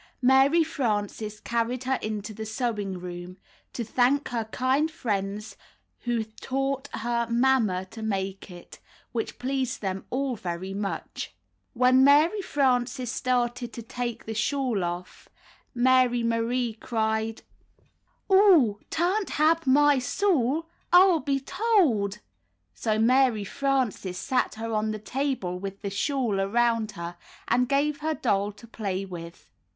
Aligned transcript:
Mary 0.23 0.63
Frances 0.63 1.39
carried 1.39 1.83
her 1.83 1.99
into 2.01 2.33
the 2.33 2.43
sewing 2.47 2.93
room, 2.99 3.37
'Ho 3.77 3.83
thank 3.83 4.29
her 4.29 4.45
kind 4.45 4.89
friends 4.89 5.55
who 6.05 6.23
taught 6.23 6.89
her 6.91 7.27
mamma 7.29 7.85
to 7.91 8.01
make 8.01 8.49
it," 8.49 8.79
which 9.11 9.37
pleased 9.37 9.79
them 9.79 10.05
all 10.09 10.35
very 10.35 10.73
much. 10.73 11.35
When 11.73 12.03
Mary 12.03 12.41
Frances 12.41 13.11
started 13.11 13.71
to 13.73 13.83
take 13.83 14.25
the 14.25 14.33
shawl 14.33 14.83
off, 14.83 15.29
Mary 15.75 16.23
Marie 16.23 16.73
cried," 16.73 17.43
'Oo 18.33 18.79
tan't 18.89 19.29
hab 19.29 19.67
my 19.67 19.99
s'awl; 19.99 20.65
I'll 20.91 21.19
be 21.19 21.39
told," 21.39 22.17
so 22.73 22.97
Mary 22.97 23.43
Frances 23.43 24.17
sat 24.17 24.55
her 24.55 24.73
on 24.73 24.89
the 24.89 24.97
table 24.97 25.59
with 25.59 25.83
the 25.83 25.91
shawl 25.91 26.41
around 26.41 26.93
her, 26.93 27.17
and 27.47 27.69
gave 27.69 27.99
her 27.99 28.07
her 28.07 28.13
doll 28.15 28.51
to 28.53 28.65
play 28.65 29.05
with. 29.05 29.51